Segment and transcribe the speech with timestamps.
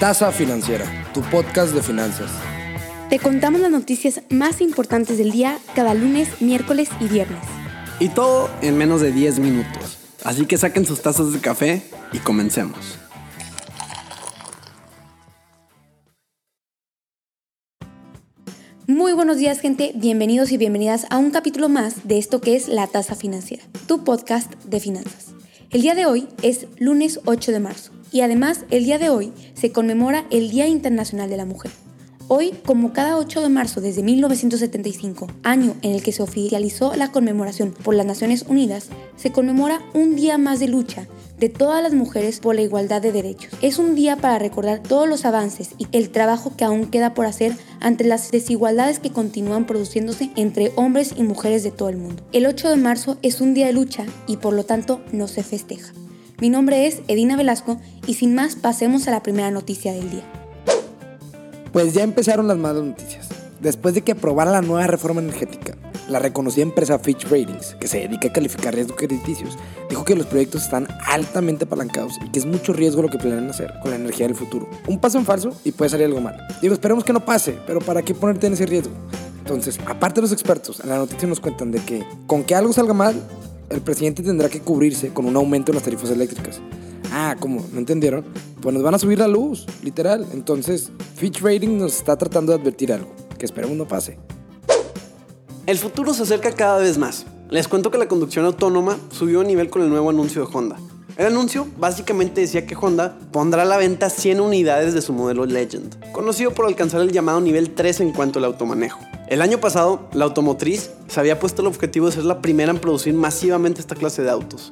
[0.00, 2.28] Tasa Financiera, tu podcast de finanzas.
[3.08, 7.38] Te contamos las noticias más importantes del día cada lunes, miércoles y viernes.
[8.00, 9.98] Y todo en menos de 10 minutos.
[10.24, 12.98] Así que saquen sus tazas de café y comencemos.
[18.88, 22.66] Muy buenos días gente, bienvenidos y bienvenidas a un capítulo más de esto que es
[22.66, 25.28] La Tasa Financiera, tu podcast de finanzas.
[25.70, 29.32] El día de hoy es lunes 8 de marzo y además el día de hoy
[29.54, 31.72] se conmemora el Día Internacional de la Mujer.
[32.28, 37.10] Hoy, como cada 8 de marzo desde 1975, año en el que se oficializó la
[37.10, 38.86] conmemoración por las Naciones Unidas,
[39.16, 41.08] se conmemora un día más de lucha
[41.40, 43.52] de todas las mujeres por la igualdad de derechos.
[43.62, 47.26] Es un día para recordar todos los avances y el trabajo que aún queda por
[47.26, 52.22] hacer ante las desigualdades que continúan produciéndose entre hombres y mujeres de todo el mundo.
[52.30, 55.42] El 8 de marzo es un día de lucha y por lo tanto no se
[55.42, 55.92] festeja.
[56.44, 60.24] Mi nombre es Edina Velasco y sin más pasemos a la primera noticia del día.
[61.72, 63.28] Pues ya empezaron las malas noticias.
[63.60, 65.74] Después de que aprobara la nueva reforma energética,
[66.06, 69.56] la reconocida empresa Fitch Ratings, que se dedica a calificar riesgos crediticios,
[69.88, 73.48] dijo que los proyectos están altamente apalancados y que es mucho riesgo lo que planean
[73.48, 74.68] hacer con la energía del futuro.
[74.86, 76.36] Un paso en falso y puede salir algo mal.
[76.60, 78.92] Digo, esperemos que no pase, pero ¿para qué ponerte en ese riesgo?
[79.38, 82.74] Entonces, aparte de los expertos, en la noticia nos cuentan de que con que algo
[82.74, 83.14] salga mal,
[83.74, 86.60] el presidente tendrá que cubrirse con un aumento en las tarifas eléctricas.
[87.12, 87.64] Ah, ¿cómo?
[87.72, 88.24] ¿No entendieron?
[88.60, 90.26] Pues nos van a subir la luz, literal.
[90.32, 94.16] Entonces, Fitch Rating nos está tratando de advertir algo, que esperemos no pase.
[95.66, 97.26] El futuro se acerca cada vez más.
[97.50, 100.76] Les cuento que la conducción autónoma subió a nivel con el nuevo anuncio de Honda.
[101.16, 105.46] El anuncio básicamente decía que Honda pondrá a la venta 100 unidades de su modelo
[105.46, 108.98] Legend, conocido por alcanzar el llamado nivel 3 en cuanto al automanejo.
[109.34, 112.78] El año pasado, la automotriz se había puesto el objetivo de ser la primera en
[112.78, 114.70] producir masivamente esta clase de autos.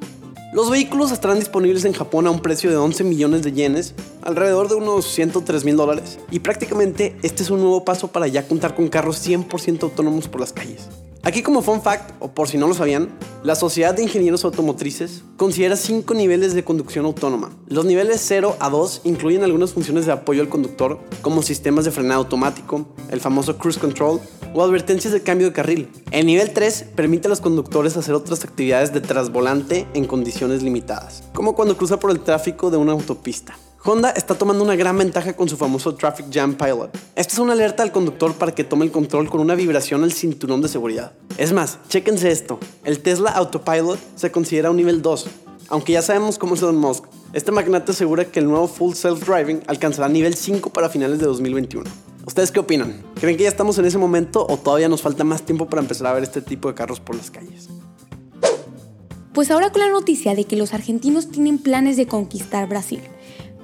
[0.53, 4.69] Los vehículos estarán disponibles en Japón a un precio de 11 millones de yenes, alrededor
[4.69, 8.73] de unos 103 mil dólares, y prácticamente este es un nuevo paso para ya contar
[8.73, 10.87] con carros 100% autónomos por las calles.
[11.25, 13.07] Aquí como fun fact, o por si no lo sabían,
[13.45, 17.53] la Sociedad de Ingenieros Automotrices considera cinco niveles de conducción autónoma.
[17.69, 21.91] Los niveles 0 a 2 incluyen algunas funciones de apoyo al conductor, como sistemas de
[21.91, 24.19] frenado automático, el famoso cruise control
[24.53, 25.89] o advertencias de cambio de carril.
[26.11, 31.23] El nivel 3 permite a los conductores hacer otras actividades de trasvolante en condiciones limitadas,
[31.33, 33.55] como cuando cruza por el tráfico de una autopista.
[33.85, 36.97] Honda está tomando una gran ventaja con su famoso Traffic Jam Pilot.
[37.15, 40.13] Esta es una alerta al conductor para que tome el control con una vibración al
[40.13, 41.11] cinturón de seguridad.
[41.37, 42.59] Es más, chéquense esto.
[42.85, 45.27] El Tesla Autopilot se considera un nivel 2.
[45.67, 49.27] Aunque ya sabemos cómo es Elon Musk, este magnate asegura que el nuevo Full Self
[49.27, 51.83] Driving alcanzará nivel 5 para finales de 2021.
[52.25, 53.03] ¿Ustedes qué opinan?
[53.19, 56.07] ¿Creen que ya estamos en ese momento o todavía nos falta más tiempo para empezar
[56.07, 57.67] a ver este tipo de carros por las calles?
[59.33, 63.01] Pues ahora con la noticia de que los argentinos tienen planes de conquistar Brasil.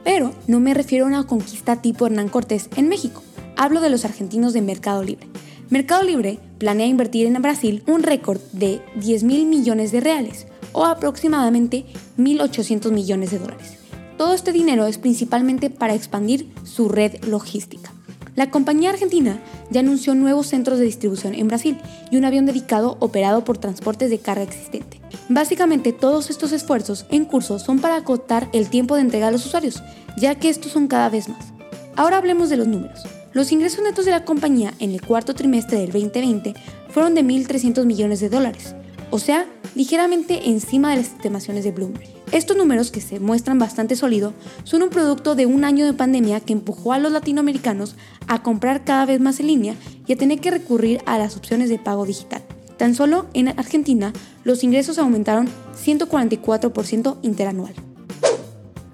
[0.04, 3.24] Pero no me refiero a una conquista tipo Hernán Cortés en México.
[3.58, 5.28] Hablo de los argentinos de Mercado Libre.
[5.70, 10.86] Mercado Libre planea invertir en Brasil un récord de 10 mil millones de reales o
[10.86, 11.86] aproximadamente
[12.18, 13.78] 1.800 millones de dólares.
[14.18, 17.92] Todo este dinero es principalmente para expandir su red logística.
[18.36, 21.78] La compañía argentina ya anunció nuevos centros de distribución en Brasil
[22.10, 24.89] y un avión dedicado operado por transportes de carga existente.
[25.30, 29.46] Básicamente todos estos esfuerzos en curso son para acotar el tiempo de entrega a los
[29.46, 29.84] usuarios,
[30.18, 31.54] ya que estos son cada vez más.
[31.96, 33.04] Ahora hablemos de los números.
[33.34, 36.56] Los ingresos netos de la compañía en el cuarto trimestre del 2020
[36.90, 38.74] fueron de 1.300 millones de dólares,
[39.12, 39.46] o sea,
[39.76, 42.10] ligeramente encima de las estimaciones de Bloomberg.
[42.32, 46.40] Estos números, que se muestran bastante sólidos, son un producto de un año de pandemia
[46.40, 47.96] que empujó a los latinoamericanos
[48.28, 49.76] a comprar cada vez más en línea
[50.08, 52.42] y a tener que recurrir a las opciones de pago digital.
[52.80, 54.14] Tan solo en Argentina,
[54.46, 55.50] los ingresos aumentaron
[55.86, 57.74] 144% interanual.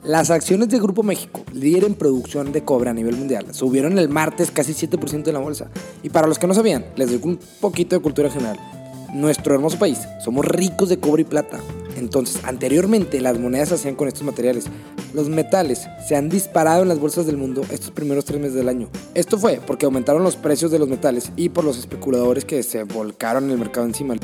[0.03, 4.09] Las acciones de Grupo México, líder en producción de cobre a nivel mundial, subieron el
[4.09, 5.69] martes casi 7% en la bolsa.
[6.01, 8.57] Y para los que no sabían, les doy un poquito de cultura general.
[9.13, 11.59] Nuestro hermoso país, somos ricos de cobre y plata.
[11.95, 14.65] Entonces, anteriormente las monedas se hacían con estos materiales.
[15.15, 18.67] Los metales se han disparado en las bolsas del mundo estos primeros tres meses del
[18.67, 18.89] año.
[19.13, 22.83] Esto fue porque aumentaron los precios de los metales y por los especuladores que se
[22.83, 24.15] volcaron el mercado encima.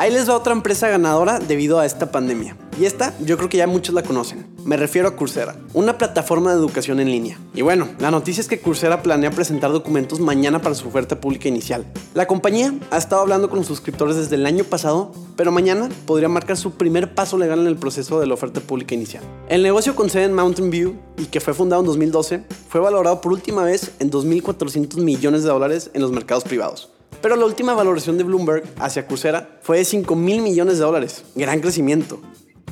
[0.00, 2.56] Ahí les va otra empresa ganadora debido a esta pandemia.
[2.80, 4.46] Y esta yo creo que ya muchos la conocen.
[4.64, 7.36] Me refiero a Coursera, una plataforma de educación en línea.
[7.54, 11.48] Y bueno, la noticia es que Coursera planea presentar documentos mañana para su oferta pública
[11.48, 11.84] inicial.
[12.14, 16.56] La compañía ha estado hablando con suscriptores desde el año pasado, pero mañana podría marcar
[16.56, 19.22] su primer paso legal en el proceso de la oferta pública inicial.
[19.50, 23.20] El negocio con sede en Mountain View y que fue fundado en 2012 fue valorado
[23.20, 26.88] por última vez en 2.400 millones de dólares en los mercados privados.
[27.22, 31.24] Pero la última valoración de Bloomberg hacia Coursera fue de 5 mil millones de dólares.
[31.34, 32.20] Gran crecimiento.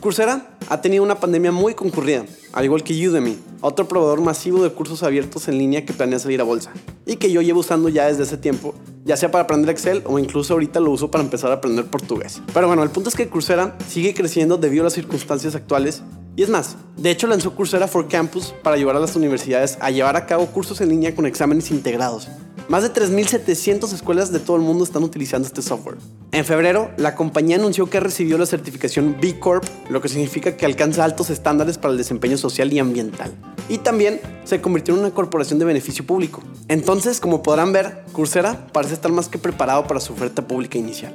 [0.00, 4.70] Coursera ha tenido una pandemia muy concurrida, al igual que Udemy, otro proveedor masivo de
[4.70, 6.72] cursos abiertos en línea que planea salir a bolsa
[7.04, 8.74] y que yo llevo usando ya desde ese tiempo,
[9.04, 12.40] ya sea para aprender Excel o incluso ahorita lo uso para empezar a aprender portugués.
[12.54, 16.02] Pero bueno, el punto es que Coursera sigue creciendo debido a las circunstancias actuales
[16.36, 19.90] y es más, de hecho lanzó Coursera for Campus para ayudar a las universidades a
[19.90, 22.28] llevar a cabo cursos en línea con exámenes integrados
[22.68, 25.96] más de 3.700 escuelas de todo el mundo están utilizando este software.
[26.32, 30.66] En febrero, la compañía anunció que recibió la certificación B Corp, lo que significa que
[30.66, 33.32] alcanza altos estándares para el desempeño social y ambiental.
[33.70, 36.42] Y también se convirtió en una corporación de beneficio público.
[36.68, 41.14] Entonces, como podrán ver, Coursera parece estar más que preparado para su oferta pública inicial.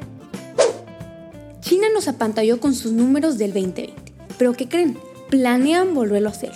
[1.61, 3.93] China nos apantalló con sus números del 2020.
[4.37, 4.97] Pero ¿qué creen?
[5.29, 6.51] Planean volverlo a hacer.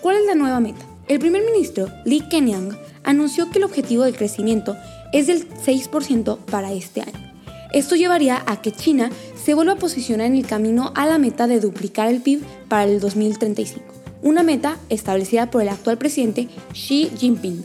[0.00, 0.84] ¿Cuál es la nueva meta?
[1.08, 4.76] El primer ministro, Li Keqiang, anunció que el objetivo de crecimiento
[5.14, 7.32] es del 6% para este año.
[7.72, 9.10] Esto llevaría a que China
[9.42, 12.84] se vuelva a posicionar en el camino a la meta de duplicar el PIB para
[12.84, 13.82] el 2035,
[14.22, 17.64] una meta establecida por el actual presidente Xi Jinping.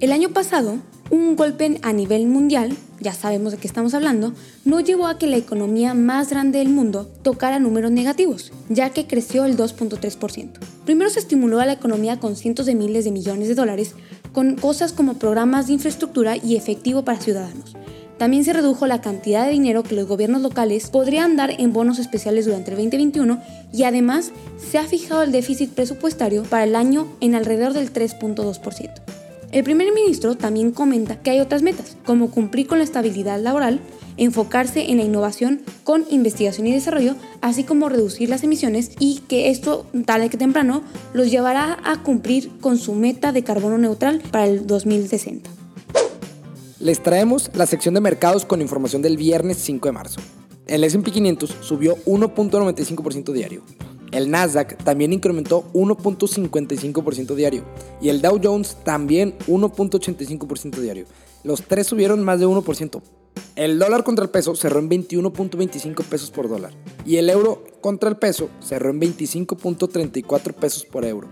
[0.00, 0.78] El año pasado,
[1.10, 4.32] un golpe a nivel mundial, ya sabemos de qué estamos hablando,
[4.64, 9.06] no llevó a que la economía más grande del mundo tocara números negativos, ya que
[9.06, 10.69] creció el 2.3%.
[10.84, 13.94] Primero se estimuló a la economía con cientos de miles de millones de dólares
[14.32, 17.76] con cosas como programas de infraestructura y efectivo para ciudadanos.
[18.18, 21.98] También se redujo la cantidad de dinero que los gobiernos locales podrían dar en bonos
[21.98, 23.42] especiales durante el 2021
[23.72, 28.90] y además se ha fijado el déficit presupuestario para el año en alrededor del 3.2%.
[29.52, 33.80] El primer ministro también comenta que hay otras metas, como cumplir con la estabilidad laboral,
[34.20, 39.50] enfocarse en la innovación con investigación y desarrollo, así como reducir las emisiones y que
[39.50, 40.82] esto, tarde que temprano,
[41.14, 45.50] los llevará a cumplir con su meta de carbono neutral para el 2060.
[46.78, 50.20] Les traemos la sección de mercados con información del viernes 5 de marzo.
[50.66, 53.62] El S&P 500 subió 1.95% diario.
[54.12, 57.64] El Nasdaq también incrementó 1.55% diario
[58.00, 61.06] y el Dow Jones también 1.85% diario.
[61.42, 63.02] Los tres subieron más de 1%.
[63.56, 66.72] El dólar contra el peso cerró en 21.25 pesos por dólar
[67.04, 71.28] y el euro contra el peso cerró en 25.34 pesos por euro.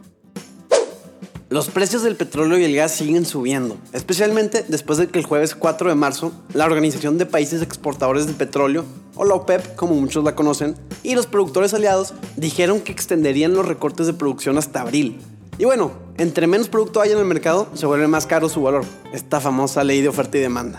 [1.51, 5.55] Los precios del petróleo y el gas siguen subiendo, especialmente después de que el jueves
[5.55, 8.85] 4 de marzo la Organización de Países Exportadores de Petróleo,
[9.17, 13.67] o la OPEP como muchos la conocen, y los productores aliados dijeron que extenderían los
[13.67, 15.19] recortes de producción hasta abril.
[15.57, 18.85] Y bueno, entre menos producto haya en el mercado, se vuelve más caro su valor,
[19.15, 20.79] esta famosa ley de oferta y demanda.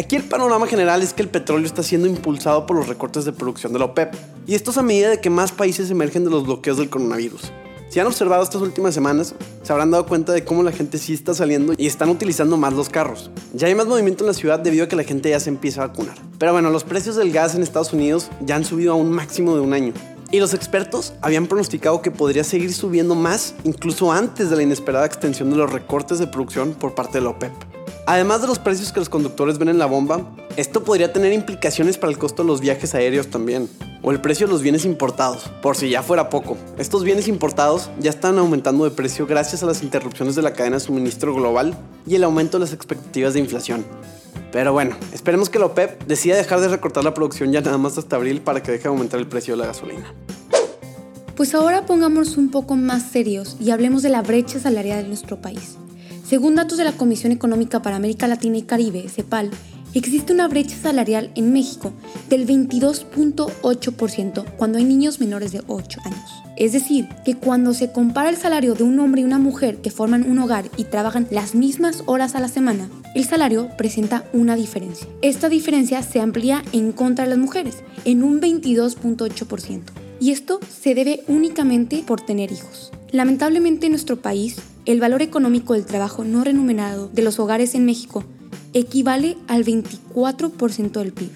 [0.00, 3.32] Aquí el panorama general es que el petróleo está siendo impulsado por los recortes de
[3.32, 4.14] producción de la OPEP,
[4.46, 7.52] y esto es a medida de que más países emergen de los bloqueos del coronavirus.
[7.90, 11.12] Si han observado estas últimas semanas, se habrán dado cuenta de cómo la gente sí
[11.12, 13.30] está saliendo y están utilizando más los carros.
[13.52, 15.82] Ya hay más movimiento en la ciudad debido a que la gente ya se empieza
[15.82, 16.16] a vacunar.
[16.38, 19.54] Pero bueno, los precios del gas en Estados Unidos ya han subido a un máximo
[19.54, 19.92] de un año.
[20.30, 25.04] Y los expertos habían pronosticado que podría seguir subiendo más incluso antes de la inesperada
[25.04, 27.69] extensión de los recortes de producción por parte de la OPEP.
[28.10, 31.96] Además de los precios que los conductores ven en la bomba, esto podría tener implicaciones
[31.96, 33.68] para el costo de los viajes aéreos también,
[34.02, 36.58] o el precio de los bienes importados, por si ya fuera poco.
[36.76, 40.78] Estos bienes importados ya están aumentando de precio gracias a las interrupciones de la cadena
[40.78, 43.86] de suministro global y el aumento de las expectativas de inflación.
[44.50, 47.96] Pero bueno, esperemos que la OPEP decida dejar de recortar la producción ya nada más
[47.96, 50.12] hasta abril para que deje de aumentar el precio de la gasolina.
[51.36, 55.40] Pues ahora pongámonos un poco más serios y hablemos de la brecha salarial de nuestro
[55.40, 55.76] país.
[56.30, 59.50] Según datos de la Comisión Económica para América Latina y Caribe, CEPAL,
[59.94, 61.92] existe una brecha salarial en México
[62.28, 66.30] del 22.8% cuando hay niños menores de 8 años.
[66.56, 69.90] Es decir, que cuando se compara el salario de un hombre y una mujer que
[69.90, 74.54] forman un hogar y trabajan las mismas horas a la semana, el salario presenta una
[74.54, 75.08] diferencia.
[75.22, 80.09] Esta diferencia se amplía en contra de las mujeres, en un 22.8%.
[80.20, 82.92] Y esto se debe únicamente por tener hijos.
[83.10, 87.86] Lamentablemente en nuestro país, el valor económico del trabajo no remunerado de los hogares en
[87.86, 88.24] México
[88.72, 91.30] equivale al 24% del PIB.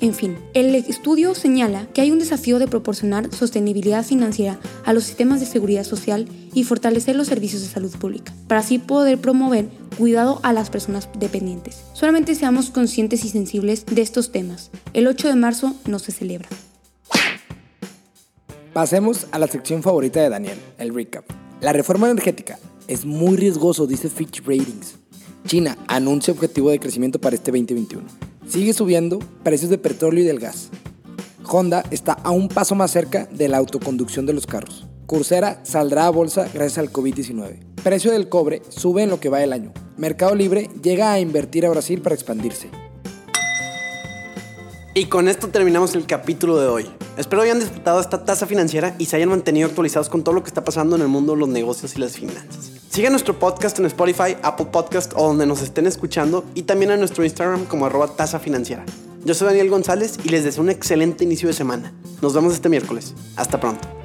[0.00, 5.04] En fin, el estudio señala que hay un desafío de proporcionar sostenibilidad financiera a los
[5.04, 9.68] sistemas de seguridad social y fortalecer los servicios de salud pública, para así poder promover
[9.98, 11.82] cuidado a las personas dependientes.
[11.92, 14.70] Solamente seamos conscientes y sensibles de estos temas.
[14.94, 16.48] El 8 de marzo no se celebra.
[18.72, 21.24] Pasemos a la sección favorita de Daniel, el recap.
[21.60, 24.94] La reforma energética es muy riesgoso, dice Fitch Ratings.
[25.44, 28.06] China anuncia objetivo de crecimiento para este 2021.
[28.46, 30.68] Sigue subiendo precios de petróleo y del gas.
[31.48, 34.86] Honda está a un paso más cerca de la autoconducción de los carros.
[35.06, 37.58] Coursera saldrá a bolsa gracias al COVID-19.
[37.82, 39.72] Precio del cobre sube en lo que va el año.
[39.96, 42.70] Mercado Libre llega a invertir a Brasil para expandirse.
[44.92, 46.90] Y con esto terminamos el capítulo de hoy.
[47.16, 50.48] Espero hayan disfrutado esta tasa financiera y se hayan mantenido actualizados con todo lo que
[50.48, 52.72] está pasando en el mundo de los negocios y las finanzas.
[52.90, 56.98] Sigan nuestro podcast en Spotify, Apple Podcast o donde nos estén escuchando y también en
[56.98, 58.84] nuestro Instagram como arroba tasa financiera.
[59.24, 61.92] Yo soy Daniel González y les deseo un excelente inicio de semana.
[62.20, 63.14] Nos vemos este miércoles.
[63.36, 63.99] Hasta pronto.